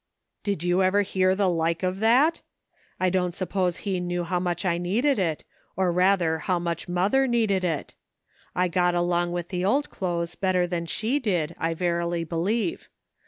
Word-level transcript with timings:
Did 0.41 0.63
you 0.63 0.81
ever 0.81 1.03
hear 1.03 1.35
the 1.35 1.47
like 1.47 1.83
of 1.83 1.99
that? 1.99 2.41
I 2.99 3.11
don't 3.11 3.35
suppose 3.35 3.77
he 3.85 3.99
knew 3.99 4.23
how 4.23 4.39
much 4.39 4.65
I 4.65 4.79
needed 4.79 5.19
it, 5.19 5.43
or 5.75 5.91
rather 5.91 6.39
how 6.39 6.57
much 6.57 6.89
mother 6.89 7.27
needed 7.27 7.63
it. 7.63 7.93
I 8.55 8.67
got 8.67 8.95
along 8.95 9.31
with 9.31 9.49
the 9.49 9.63
old 9.63 9.91
clothes 9.91 10.33
better 10.33 10.65
than 10.65 10.87
she 10.87 11.19
did, 11.19 11.53
I 11.59 11.75
verily 11.75 12.23
believe. 12.23 12.89